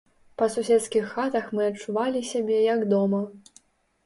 [0.41, 3.21] Па суседскіх хатах мы адчувалі сябе, як дома.